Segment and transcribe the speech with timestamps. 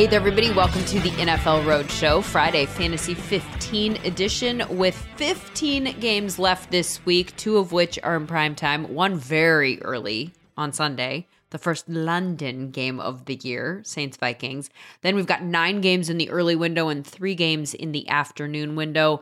[0.00, 0.50] Hey there, everybody.
[0.50, 7.36] Welcome to the NFL Roadshow, Friday Fantasy 15 edition, with 15 games left this week,
[7.36, 12.70] two of which are in prime time, one very early on Sunday, the first London
[12.70, 14.70] game of the year, Saints Vikings.
[15.02, 18.76] Then we've got nine games in the early window and three games in the afternoon
[18.76, 19.20] window.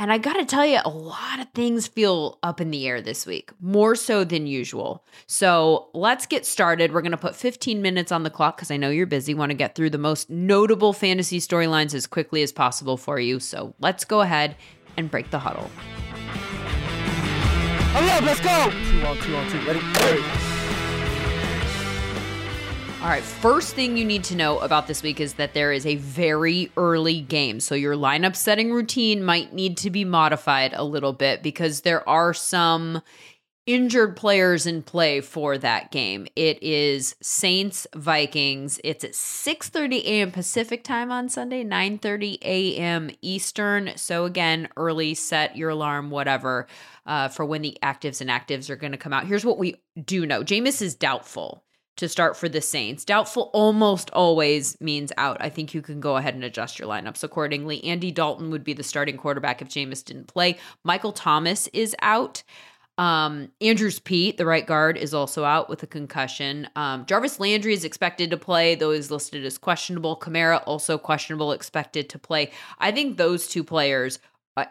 [0.00, 3.02] And I got to tell you, a lot of things feel up in the air
[3.02, 5.04] this week, more so than usual.
[5.26, 6.92] So let's get started.
[6.92, 9.50] We're going to put 15 minutes on the clock because I know you're busy, want
[9.50, 13.40] to get through the most notable fantasy storylines as quickly as possible for you.
[13.40, 14.54] So let's go ahead
[14.96, 15.68] and break the huddle.
[17.92, 18.70] Hurry up, let's go!
[18.70, 19.66] Two on two on two.
[19.66, 19.80] Ready?
[19.80, 20.57] Ready.
[23.00, 25.86] All right, first thing you need to know about this week is that there is
[25.86, 27.60] a very early game.
[27.60, 32.06] So your lineup setting routine might need to be modified a little bit because there
[32.08, 33.00] are some
[33.66, 36.26] injured players in play for that game.
[36.34, 38.80] It is Saints Vikings.
[38.82, 40.32] It's at 6:30 a.m.
[40.32, 43.10] Pacific time on Sunday, 9:30 a.m.
[43.22, 43.92] Eastern.
[43.94, 46.66] So again, early set your alarm whatever
[47.06, 49.28] uh, for when the actives and actives are going to come out.
[49.28, 50.42] Here's what we do know.
[50.42, 51.62] Jameis is doubtful
[51.98, 53.04] to start for the Saints.
[53.04, 55.36] Doubtful almost always means out.
[55.40, 57.84] I think you can go ahead and adjust your lineups accordingly.
[57.84, 60.58] Andy Dalton would be the starting quarterback if Jameis didn't play.
[60.84, 62.42] Michael Thomas is out.
[62.98, 66.68] Um, Andrus Peat, the right guard, is also out with a concussion.
[66.74, 70.16] Um, Jarvis Landry is expected to play, though he's listed as questionable.
[70.16, 72.50] Kamara also questionable, expected to play.
[72.80, 74.18] I think those two players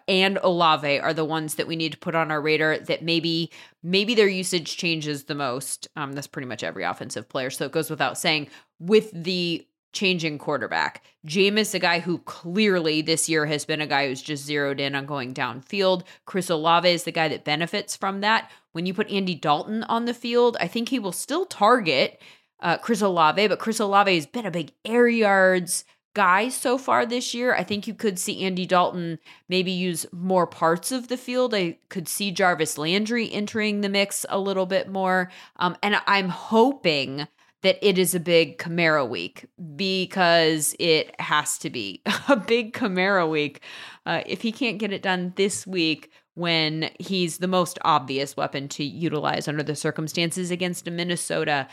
[0.07, 3.51] and Olave are the ones that we need to put on our radar that maybe
[3.83, 5.87] maybe their usage changes the most.
[5.95, 8.47] Um, that's pretty much every offensive player, so it goes without saying.
[8.79, 14.07] With the changing quarterback, Jameis, a guy who clearly this year has been a guy
[14.07, 16.03] who's just zeroed in on going downfield.
[16.25, 18.51] Chris Olave is the guy that benefits from that.
[18.73, 22.21] When you put Andy Dalton on the field, I think he will still target
[22.59, 25.85] uh, Chris Olave, but Chris Olave has been a big air yards
[26.17, 27.53] guy so far this year.
[27.53, 29.19] I think you could see Andy Dalton
[29.49, 31.53] maybe use more parts of the field.
[31.53, 35.29] I could see Jarvis Landry entering the mix a little bit more.
[35.57, 37.27] Um, and I'm hoping
[37.61, 39.45] that it is a big Kamara week
[39.75, 43.61] because it has to be a big Kamara week.
[44.03, 48.67] Uh, if he can't get it done this week, when he's the most obvious weapon
[48.67, 51.67] to utilize under the circumstances against a Minnesota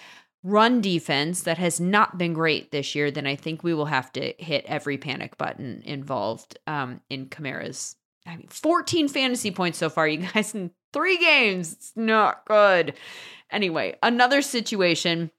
[0.45, 4.13] run defense that has not been great this year, then I think we will have
[4.13, 7.97] to hit every panic button involved um, in Kamara's.
[8.27, 11.73] I mean, 14 fantasy points so far, you guys, in three games.
[11.73, 12.95] It's not good.
[13.51, 15.31] Anyway, another situation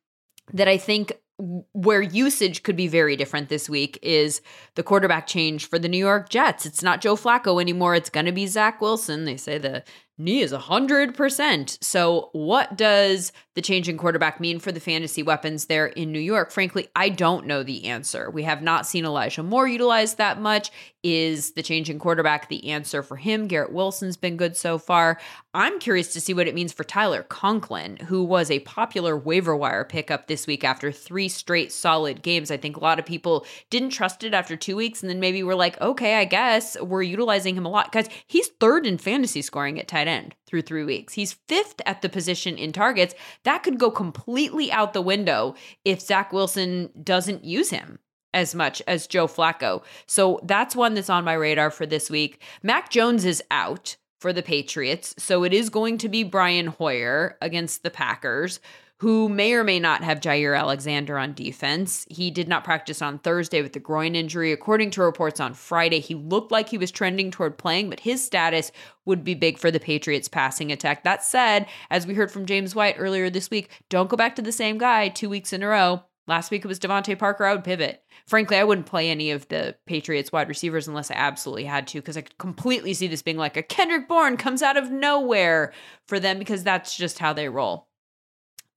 [0.53, 4.41] that I think where usage could be very different this week is
[4.75, 6.65] the quarterback change for the New York Jets.
[6.65, 7.93] It's not Joe Flacco anymore.
[7.93, 9.25] It's going to be Zach Wilson.
[9.25, 9.83] They say the
[10.17, 11.83] knee is 100%.
[11.83, 16.19] So, what does the change in quarterback mean for the fantasy weapons there in New
[16.19, 16.51] York?
[16.51, 18.29] Frankly, I don't know the answer.
[18.29, 20.71] We have not seen Elijah Moore utilized that much.
[21.07, 23.45] Is the change in quarterback the answer for him?
[23.45, 25.19] Garrett Wilson's been good so far.
[25.53, 29.55] I'm curious to see what it means for Tyler Conklin, who was a popular waiver
[29.55, 32.49] wire pickup this week after three straight solid games.
[32.49, 35.43] I think a lot of people didn't trust it after two weeks and then maybe
[35.43, 37.91] were like, okay, I guess we're utilizing him a lot.
[37.91, 41.13] Guys, he's third in fantasy scoring at tight end through three weeks.
[41.13, 43.13] He's fifth at the position in targets.
[43.43, 47.99] That could go completely out the window if Zach Wilson doesn't use him
[48.35, 49.81] as much as Joe Flacco.
[50.05, 52.41] So that's one that's on my radar for this week.
[52.61, 55.15] Mac Jones is out for the Patriots.
[55.17, 58.59] So it is going to be Brian Hoyer against the Packers,
[58.99, 62.05] who may or may not have Jaire Alexander on defense.
[62.09, 64.51] He did not practice on Thursday with the groin injury.
[64.51, 68.23] According to reports on Friday, he looked like he was trending toward playing, but his
[68.23, 68.71] status
[69.05, 71.03] would be big for the Patriots passing attack.
[71.03, 74.41] That said, as we heard from James White earlier this week, don't go back to
[74.41, 76.03] the same guy two weeks in a row.
[76.27, 77.45] Last week it was DeVante Parker.
[77.45, 78.03] I would pivot.
[78.25, 81.99] Frankly, I wouldn't play any of the Patriots wide receivers unless I absolutely had to,
[81.99, 85.73] because I could completely see this being like a Kendrick Bourne comes out of nowhere
[86.07, 87.87] for them, because that's just how they roll.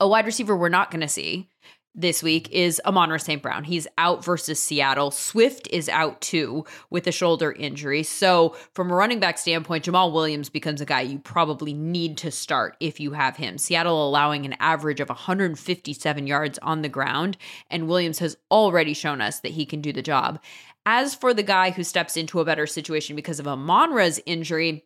[0.00, 1.49] A wide receiver we're not going to see
[1.94, 3.43] this week is Amon-Ra St.
[3.43, 3.64] Brown.
[3.64, 5.11] He's out versus Seattle.
[5.11, 8.02] Swift is out too with a shoulder injury.
[8.02, 12.31] So, from a running back standpoint, Jamaal Williams becomes a guy you probably need to
[12.31, 13.58] start if you have him.
[13.58, 17.37] Seattle allowing an average of 157 yards on the ground,
[17.70, 20.41] and Williams has already shown us that he can do the job.
[20.87, 24.84] As for the guy who steps into a better situation because of Amon-Ra's injury,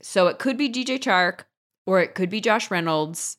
[0.00, 1.40] so it could be DJ Chark
[1.86, 3.38] or it could be Josh Reynolds.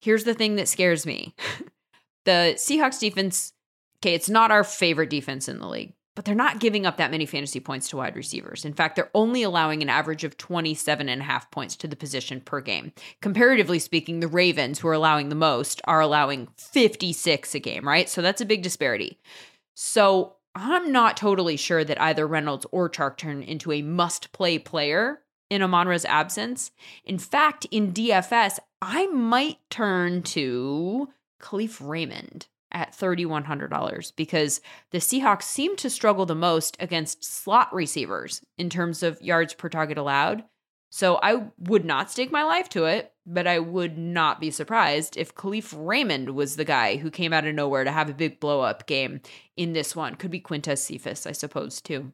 [0.00, 1.34] Here's the thing that scares me.
[2.24, 3.52] the Seahawks defense,
[3.98, 7.10] okay, it's not our favorite defense in the league, but they're not giving up that
[7.10, 8.64] many fantasy points to wide receivers.
[8.64, 11.96] In fact, they're only allowing an average of 27 and a half points to the
[11.96, 12.92] position per game.
[13.20, 18.08] Comparatively speaking, the Ravens, who are allowing the most, are allowing 56 a game, right?
[18.08, 19.18] So that's a big disparity.
[19.74, 24.58] So I'm not totally sure that either Reynolds or Chark turn into a must play
[24.58, 26.70] player in Amon-Ra's absence.
[27.04, 31.08] In fact, in DFS, I might turn to
[31.42, 34.60] Kalif Raymond at $3,100 because
[34.90, 39.68] the Seahawks seem to struggle the most against slot receivers in terms of yards per
[39.68, 40.44] target allowed.
[40.90, 45.16] So I would not stake my life to it, but I would not be surprised
[45.16, 48.40] if Kalif Raymond was the guy who came out of nowhere to have a big
[48.40, 49.20] blow up game
[49.56, 50.16] in this one.
[50.16, 52.12] Could be Quintez Cephus, I suppose, too.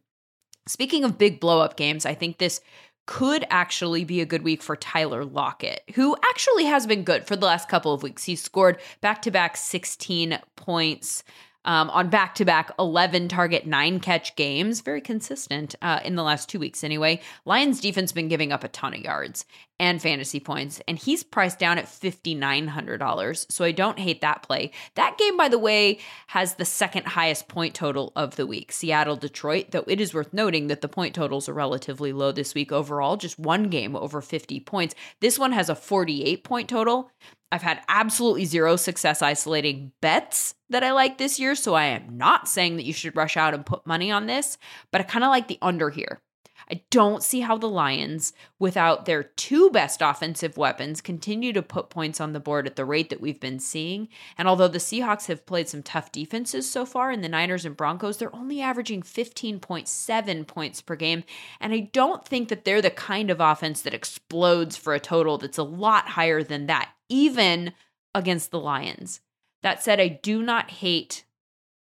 [0.69, 2.60] Speaking of big blow up games, I think this
[3.08, 7.37] could actually be a good week for Tyler Lockett, who actually has been good for
[7.37, 8.25] the last couple of weeks.
[8.25, 11.25] He scored back to back 16 points
[11.68, 14.80] um, on back to back 11 target, nine catch games.
[14.80, 17.20] Very consistent uh, in the last two weeks, anyway.
[17.44, 19.44] Lions defense been giving up a ton of yards
[19.78, 23.52] and fantasy points, and he's priced down at $5,900.
[23.52, 24.72] So I don't hate that play.
[24.94, 25.98] That game, by the way,
[26.28, 30.32] has the second highest point total of the week Seattle, Detroit, though it is worth
[30.32, 34.22] noting that the point totals are relatively low this week overall, just one game over
[34.22, 34.94] 50 points.
[35.20, 37.10] This one has a 48 point total.
[37.50, 41.54] I've had absolutely zero success isolating bets that I like this year.
[41.54, 44.58] So I am not saying that you should rush out and put money on this,
[44.92, 46.20] but I kind of like the under here.
[46.70, 51.88] I don't see how the Lions, without their two best offensive weapons, continue to put
[51.88, 54.08] points on the board at the rate that we've been seeing.
[54.36, 57.76] And although the Seahawks have played some tough defenses so far in the Niners and
[57.76, 61.24] Broncos, they're only averaging 15.7 points per game.
[61.60, 65.38] And I don't think that they're the kind of offense that explodes for a total
[65.38, 67.72] that's a lot higher than that, even
[68.14, 69.20] against the Lions.
[69.62, 71.24] That said, I do not hate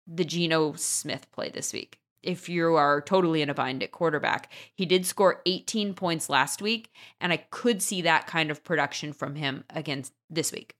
[0.05, 4.51] the Geno Smith play this week if you are totally in a bind at quarterback.
[4.75, 6.91] He did score 18 points last week,
[7.21, 10.75] and I could see that kind of production from him against this week.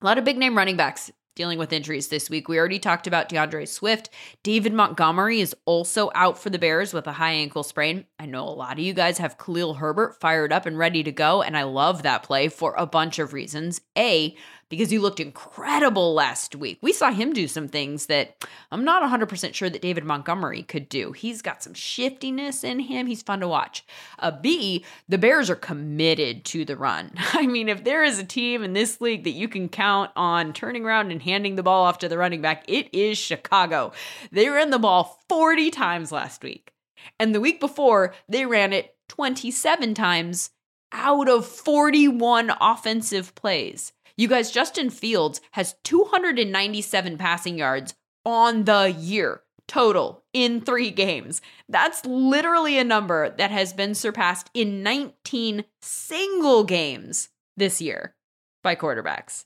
[0.00, 2.48] A lot of big name running backs dealing with injuries this week.
[2.48, 4.10] We already talked about DeAndre Swift.
[4.42, 8.06] David Montgomery is also out for the Bears with a high ankle sprain.
[8.18, 11.12] I know a lot of you guys have Khalil Herbert fired up and ready to
[11.12, 13.80] go, and I love that play for a bunch of reasons.
[13.96, 14.36] A,
[14.72, 16.78] because he looked incredible last week.
[16.80, 20.88] We saw him do some things that I'm not 100% sure that David Montgomery could
[20.88, 21.12] do.
[21.12, 23.06] He's got some shiftiness in him.
[23.06, 23.84] He's fun to watch.
[24.18, 27.10] A B, the Bears are committed to the run.
[27.34, 30.54] I mean, if there is a team in this league that you can count on
[30.54, 33.92] turning around and handing the ball off to the running back, it is Chicago.
[34.30, 36.72] They ran the ball 40 times last week.
[37.20, 40.48] And the week before, they ran it 27 times
[40.92, 43.92] out of 41 offensive plays.
[44.16, 47.94] You guys, Justin Fields has 297 passing yards
[48.24, 51.40] on the year total in three games.
[51.68, 58.14] That's literally a number that has been surpassed in 19 single games this year
[58.62, 59.44] by quarterbacks.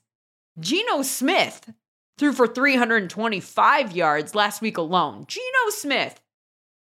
[0.59, 1.71] Geno Smith
[2.17, 5.25] threw for 325 yards last week alone.
[5.27, 6.19] Geno Smith.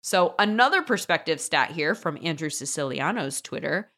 [0.02, 3.92] So, another perspective stat here from Andrew Siciliano's Twitter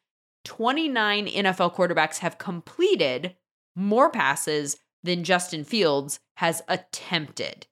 [0.44, 3.36] 29 NFL quarterbacks have completed
[3.74, 7.66] more passes than Justin Fields has attempted.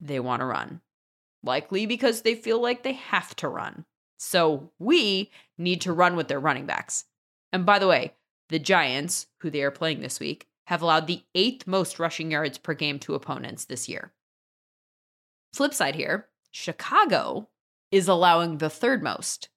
[0.00, 0.80] They want to run,
[1.42, 3.84] likely because they feel like they have to run.
[4.18, 7.04] So we need to run with their running backs.
[7.52, 8.14] And by the way,
[8.48, 12.58] the Giants, who they are playing this week, have allowed the eighth most rushing yards
[12.58, 14.12] per game to opponents this year.
[15.52, 17.48] Flip side here, Chicago
[17.90, 19.48] is allowing the third most.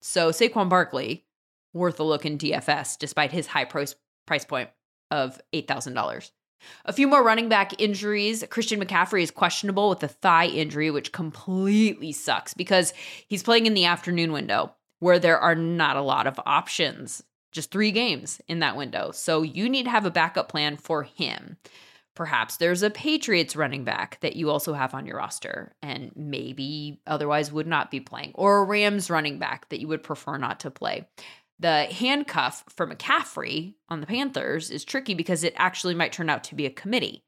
[0.00, 1.24] So Saquon Barkley,
[1.72, 3.94] worth a look in DFS despite his high price,
[4.26, 4.70] price point
[5.10, 6.30] of $8,000.
[6.84, 8.44] A few more running back injuries.
[8.50, 12.92] Christian McCaffrey is questionable with a thigh injury, which completely sucks because
[13.28, 17.22] he's playing in the afternoon window where there are not a lot of options,
[17.52, 19.10] just three games in that window.
[19.12, 21.58] So you need to have a backup plan for him.
[22.14, 26.98] Perhaps there's a Patriots running back that you also have on your roster and maybe
[27.06, 30.60] otherwise would not be playing, or a Rams running back that you would prefer not
[30.60, 31.06] to play
[31.58, 36.44] the handcuff for McCaffrey on the Panthers is tricky because it actually might turn out
[36.44, 37.24] to be a committee.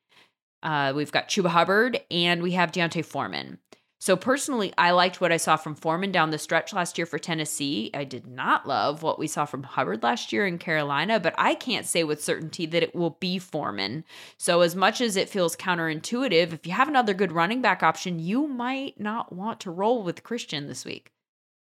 [0.62, 3.58] Uh, we've got Chuba Hubbard and we have D'Onta Foreman.
[4.00, 7.18] So personally, I liked what I saw from Foreman down the stretch last year for
[7.18, 7.90] Tennessee.
[7.92, 11.54] I did not love what we saw from Hubbard last year in Carolina, but I
[11.56, 14.04] can't say with certainty that it will be Foreman.
[14.36, 18.20] So as much as it feels counterintuitive, if you have another good running back option,
[18.20, 21.10] you might not want to roll with Christian this week.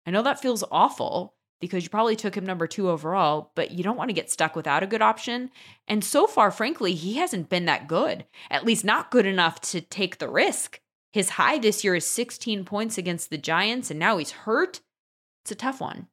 [0.05, 3.83] I know that feels awful, because you probably took him number two overall, but you
[3.83, 5.49] don't want to get stuck without a good option.
[5.87, 9.81] And so far, frankly, he hasn't been that good, at least not good enough to
[9.81, 10.79] take the risk.
[11.11, 14.81] His high this year is 16 points against the Giants, and now he's hurt.
[15.43, 16.07] It's a tough one.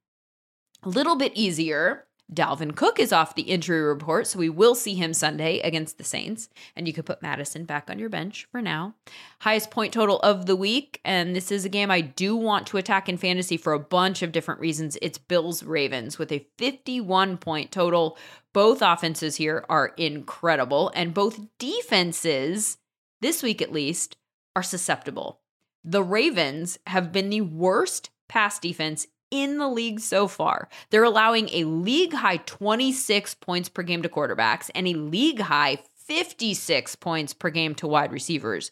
[0.83, 4.95] A little bit easier Dalvin Cook is off the injury report, so we will see
[4.95, 6.49] him Sunday against the Saints.
[6.75, 8.95] And you could put Mattison back on your bench for now.
[9.41, 11.01] Highest point total of the week.
[11.05, 14.23] And this is a game I do want to attack in fantasy for a bunch
[14.23, 14.97] of different reasons.
[15.03, 18.17] It's Bills Ravens with a 51 point total.
[18.53, 22.79] Both offenses here are incredible, and both defenses,
[23.21, 24.17] this week at least,
[24.57, 25.41] are susceptible.
[25.83, 30.69] The Ravens have been the worst pass defense in the league so far.
[30.91, 35.79] They're allowing a league high 26 points per game to quarterbacks and a league high
[36.07, 38.71] 56 points per game to wide receivers.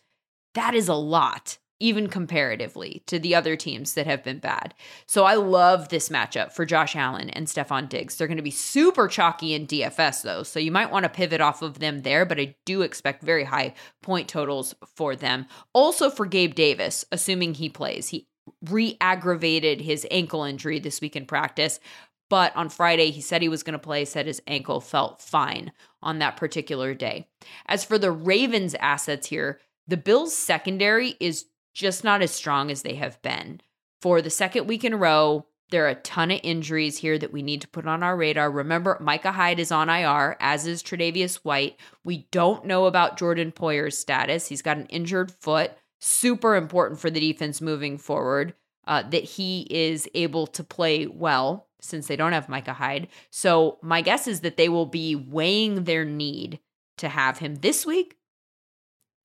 [0.54, 4.74] That is a lot, even comparatively to the other teams that have been bad.
[5.06, 8.16] So I love this matchup for Josh Allen and Stefon Diggs.
[8.16, 10.42] They're going to be super chalky in DFS, though.
[10.42, 13.44] So you might want to pivot off of them there, but I do expect very
[13.44, 15.46] high point totals for them.
[15.72, 18.08] Also for Gabe Davis, assuming he plays.
[18.08, 18.28] He
[18.68, 21.80] re aggravated his ankle injury this week in practice.
[22.28, 25.70] But on Friday, he said he was going to play, said his ankle felt fine
[26.02, 27.28] on that particular day.
[27.66, 32.82] As for the Ravens' assets here, the Bills' secondary is just not as strong as
[32.82, 33.60] they have been.
[34.00, 37.32] For the second week in a row, there are a ton of injuries here that
[37.32, 38.50] we need to put on our radar.
[38.50, 41.76] Remember, Micah Hyde is on IR, as is Tre'Davious White.
[42.04, 44.48] We don't know about Jordan Poyer's status.
[44.48, 45.72] He's got an injured foot
[46.02, 48.54] super important for the defense moving forward
[48.86, 53.08] uh, that he is able to play well since they don't have Micah Hyde.
[53.30, 56.58] So my guess is that they will be weighing their need
[56.98, 58.16] to have him this week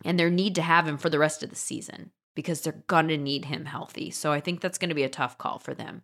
[0.05, 3.07] and their need to have him for the rest of the season because they're going
[3.07, 4.11] to need him healthy.
[4.11, 6.03] So I think that's going to be a tough call for them.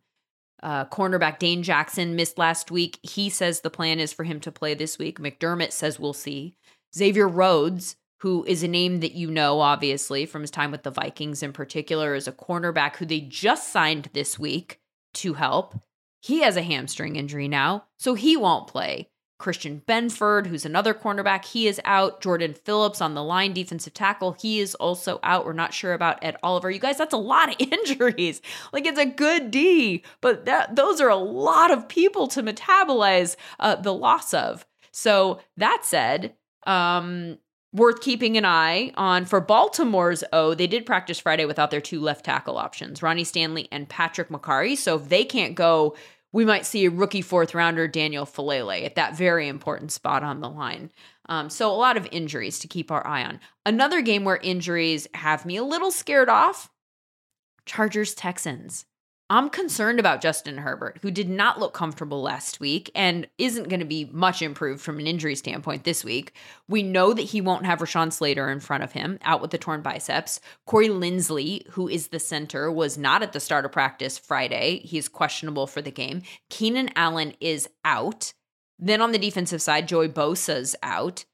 [0.61, 2.97] Uh, cornerback Dane Jackson missed last week.
[3.03, 5.19] He says the plan is for him to play this week.
[5.19, 6.55] McDermott says we'll see.
[6.95, 10.89] Xavier Rhodes who is a name that you know, obviously, from his time with the
[10.89, 14.79] Vikings in particular, is a cornerback who they just signed this week
[15.13, 15.75] to help.
[16.21, 19.09] He has a hamstring injury now, so he won't play.
[19.39, 22.21] Christian Benford, who's another cornerback, he is out.
[22.21, 25.45] Jordan Phillips on the line, defensive tackle, he is also out.
[25.45, 26.71] We're not sure about Ed Oliver.
[26.71, 28.41] You guys, that's a lot of injuries.
[28.71, 33.35] Like it's a good D, but that those are a lot of people to metabolize
[33.59, 34.65] uh, the loss of.
[34.93, 37.37] So that said, um,
[37.73, 40.53] worth keeping an eye on for Baltimore's O.
[40.53, 44.77] They did practice Friday without their two left tackle options, Ronnie Stanley and Patrick Mekari.
[44.77, 45.95] So if they can't go,
[46.31, 50.39] we might see a rookie fourth rounder, Daniel Faalele, at that very important spot on
[50.39, 50.91] the line.
[51.29, 53.39] Um, so a lot of injuries to keep our eye on.
[53.65, 56.69] Another game where injuries have me a little scared off
[57.65, 58.85] Chargers Texans.
[59.33, 63.79] I'm concerned about Justin Herbert, who did not look comfortable last week and isn't going
[63.79, 66.33] to be much improved from an injury standpoint this week.
[66.67, 69.57] We know that he won't have Rashawn Slater in front of him, out with the
[69.57, 70.39] torn biceps.
[70.67, 74.81] Corey Linsley, who is the center, was not at the start of practice Friday.
[74.85, 76.21] He's questionable for the game.
[76.51, 78.33] Keenan Allen is out.
[78.77, 81.25] Then on the defensive side, Joey Bosa's out.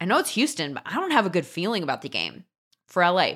[0.00, 2.42] I know it's Houston, but I don't have a good feeling about the game
[2.88, 3.34] for LA.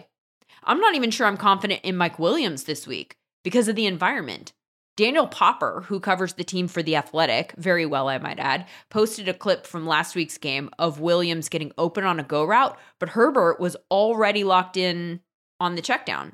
[0.64, 4.52] I'm not even sure I'm confident in Mike Williams this week because of the environment.
[4.96, 9.28] Daniel Popper, who covers the team for The Athletic, very well, I might add, posted
[9.28, 13.10] a clip from last week's game of Williams getting open on a go route, but
[13.10, 15.20] Herbert was already locked in
[15.58, 16.32] on the checkdown.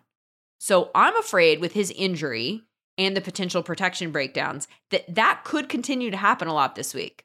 [0.58, 2.62] So I'm afraid with his injury
[2.98, 7.24] and the potential protection breakdowns that that could continue to happen a lot this week.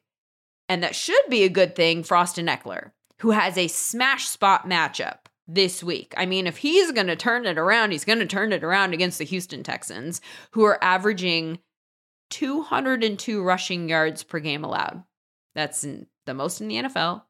[0.68, 4.68] And that should be a good thing for Austin Ekeler, who has a smash spot
[4.68, 5.21] matchup
[5.54, 6.14] this week.
[6.16, 8.94] I mean, if he's going to turn it around, he's going to turn it around
[8.94, 10.20] against the Houston Texans,
[10.52, 11.58] who are averaging
[12.30, 15.02] 202 rushing yards per game allowed.
[15.54, 15.86] That's
[16.26, 17.22] the most in the NFL.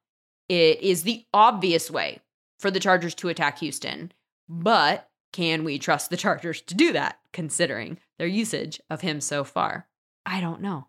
[0.49, 2.21] It is the obvious way
[2.61, 4.13] for the Chargers to attack Houston.
[4.49, 9.45] But can we trust the Chargers to do that, considering their usage of him so
[9.45, 9.89] far?
[10.25, 10.89] I don't know.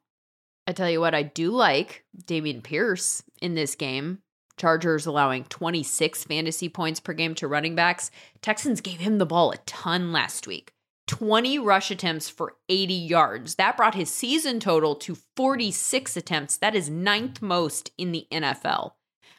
[0.68, 4.20] I tell you what, I do like Dameon Pierce in this game.
[4.58, 8.12] Chargers allowing 26 fantasy points per game to running backs.
[8.42, 10.74] Texans gave him the ball a ton last week.
[11.08, 13.56] 20 rush attempts for 80 yards.
[13.56, 16.58] That brought his season total to 46 attempts.
[16.58, 18.92] That is ninth most in the NFL.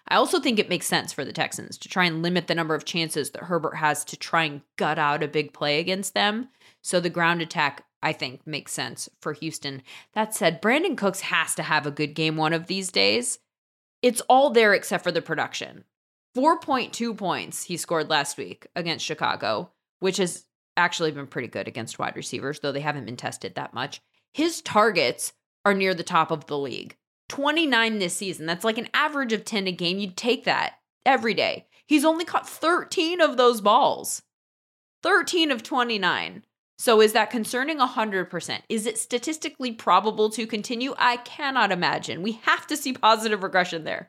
[0.07, 2.75] I also think it makes sense for the Texans to try and limit the number
[2.75, 6.49] of chances that Herbert has to try and gut out a big play against them.
[6.83, 9.83] So the ground attack, I think, makes sense for Houston.
[10.13, 13.39] That said, Brandin Cooks has to have a good game one of these days.
[14.05, 15.85] It's all there except for the production.
[16.37, 19.71] 4.2 points he scored last week against Chicago,
[20.01, 20.45] which has
[20.77, 24.03] actually been pretty good against wide receivers, though they haven't been tested that much.
[24.35, 25.33] His targets
[25.65, 26.99] are near the top of the league.
[27.31, 28.45] 29 this season.
[28.45, 29.99] That's like an average of 10 a game.
[29.99, 30.75] You'd take that
[31.07, 31.67] every day.
[31.87, 34.21] He's only caught 13 of those balls.
[35.03, 36.45] 13 of 29.
[36.77, 38.61] So is that concerning 100%?
[38.69, 40.95] Is it statistically probable to continue?
[40.99, 42.23] I cannot imagine.
[42.23, 44.09] We have to see positive regression there.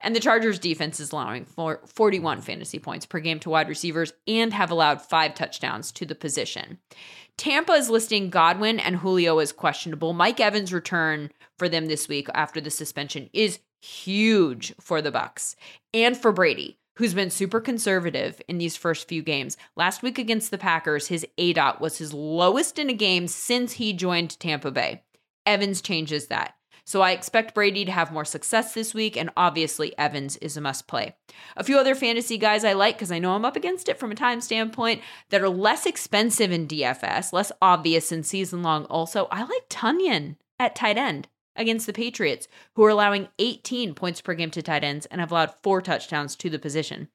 [0.00, 4.12] And the Chargers defense is allowing for 41 fantasy points per game to wide receivers
[4.26, 6.78] and have allowed five touchdowns to the position.
[7.36, 10.12] Tampa is listing Godwin and Julio as questionable.
[10.12, 15.54] Mike Evans' return for them this week after the suspension is huge for the Bucs
[15.94, 19.56] and for Brady, who's been super conservative in these first few games.
[19.74, 23.94] Last week against the Packers, his aDOT was his lowest in a game since he
[23.94, 25.02] joined Tampa Bay.
[25.46, 26.56] Evans changes that.
[26.84, 30.60] So I expect Brady to have more success this week, and obviously Evans is a
[30.60, 31.16] must play.
[31.56, 34.12] A few other fantasy guys I like because I know I'm up against it from
[34.12, 38.84] a time standpoint that are less expensive in DFS, less obvious in season long.
[38.84, 44.20] Also, I like Tonyan at tight end against the Patriots, who are allowing 18 points
[44.20, 47.08] per game to tight ends and have allowed four touchdowns to the position.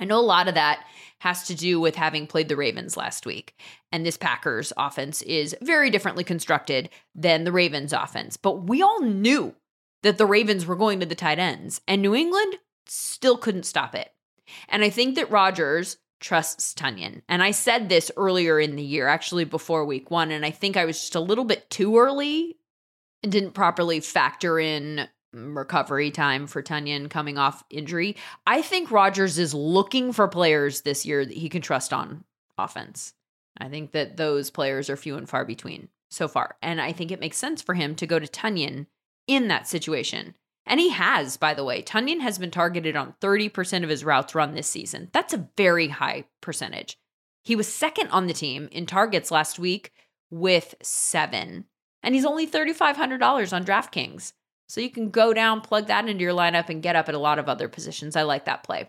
[0.00, 0.86] I know a lot of that
[1.18, 3.54] has to do with having played the Ravens last week.
[3.92, 8.38] And this Packers offense is very differently constructed than the Ravens offense.
[8.38, 9.54] But we all knew
[10.02, 13.94] that the Ravens were going to the tight ends, and New England still couldn't stop
[13.94, 14.10] it.
[14.70, 17.22] And I think that Rodgers trusts Tonyan.
[17.28, 20.76] And I said this earlier in the year, actually before week one, and I think
[20.76, 22.56] I was just a little bit too early
[23.22, 28.16] and didn't properly factor in recovery time for Tonyan coming off injury.
[28.46, 32.24] I think Rodgers is looking for players this year that he can trust on
[32.58, 33.14] offense.
[33.58, 36.56] I think that those players are few and far between so far.
[36.62, 38.86] And I think it makes sense for him to go to Tonyan
[39.26, 40.34] in that situation.
[40.66, 41.82] And he has, by the way.
[41.82, 45.08] Tonyan has been targeted on 30% of his routes run this season.
[45.12, 46.98] That's a very high percentage.
[47.42, 49.92] He was second on the team in targets last week
[50.30, 51.64] with seven.
[52.02, 54.32] And he's only $3,500 on DraftKings.
[54.68, 57.18] So you can go down, plug that into your lineup, and get up at a
[57.18, 58.14] lot of other positions.
[58.14, 58.88] I like that play.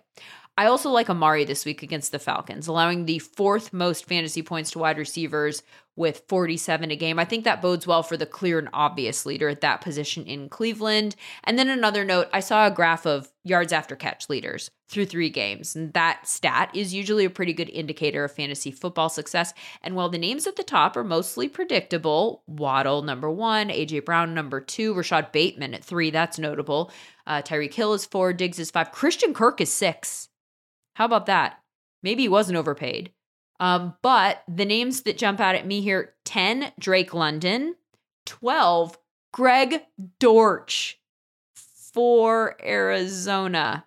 [0.57, 4.71] I also like Amari this week against the Falcons, allowing the fourth most fantasy points
[4.71, 5.63] to wide receivers
[5.95, 7.19] with 47 a game.
[7.19, 10.49] I think that bodes well for the clear and obvious leader at that position in
[10.49, 11.15] Cleveland.
[11.43, 15.29] And then another note I saw a graph of yards after catch leaders through three
[15.29, 15.75] games.
[15.75, 19.53] And that stat is usually a pretty good indicator of fantasy football success.
[19.81, 24.33] And while the names at the top are mostly predictable Waddle, number one, AJ Brown,
[24.33, 26.91] number two, Rashod Bateman at three, that's notable.
[27.27, 30.29] Uh, Tyreek Hill is four, Diggs is five, Christian Kirk is six.
[30.95, 31.59] How about that?
[32.03, 33.11] Maybe he wasn't overpaid.
[33.61, 37.75] Um, but the names that jump out at me here 10, Drake London,
[38.25, 38.97] 12,
[39.31, 39.81] Greg
[40.19, 40.99] Dortch
[41.93, 43.85] for Arizona.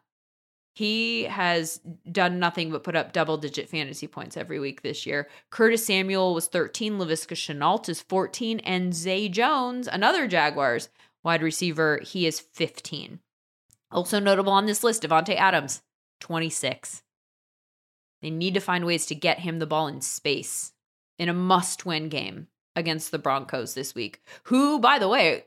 [0.76, 5.28] He has done nothing but put up double digit fantasy points every week this year.
[5.50, 10.88] Curtis Samuel was 13, Laviska Shenault is 14, and Zay Jones, another Jaguars
[11.24, 13.18] wide receiver, he is 15.
[13.90, 15.82] Also notable on this list, Davante Adams,
[16.20, 17.02] 26.
[18.24, 20.72] They need to find ways to get him the ball in space
[21.18, 25.44] in a must win game against the Broncos this week, who, by the way,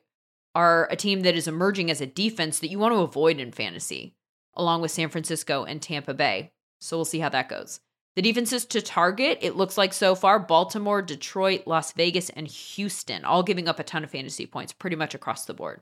[0.54, 3.52] are a team that is emerging as a defense that you want to avoid in
[3.52, 4.14] fantasy,
[4.54, 6.52] along with San Francisco and Tampa Bay.
[6.80, 7.80] So we'll see how that goes.
[8.16, 13.26] The defenses to target, it looks like so far Baltimore, Detroit, Las Vegas, and Houston,
[13.26, 15.82] all giving up a ton of fantasy points pretty much across the board.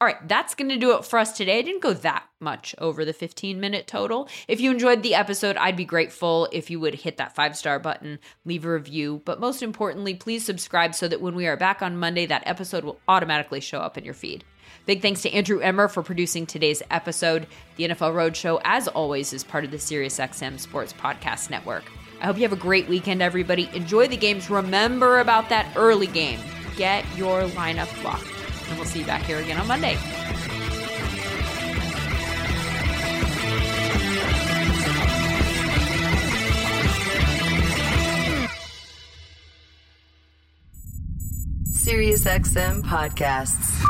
[0.00, 1.58] All right, that's going to do it for us today.
[1.58, 4.28] I didn't go that much over the 15 minute total.
[4.48, 7.78] If you enjoyed the episode, I'd be grateful if you would hit that five star
[7.78, 11.82] button, leave a review, but most importantly, please subscribe so that when we are back
[11.82, 14.44] on Monday, that episode will automatically show up in your feed.
[14.86, 17.46] Big thanks to Andrew Emmer for producing today's episode.
[17.76, 21.84] The NFL Roadshow, as always, is part of the SiriusXM Sports Podcast Network.
[22.20, 23.68] I hope you have a great weekend, everybody.
[23.74, 24.50] Enjoy the games.
[24.50, 26.40] Remember about that early game.
[26.76, 28.39] Get your lineup locked
[28.70, 29.96] and we'll see you back here again on Monday.
[41.72, 43.89] SiriusXM podcasts.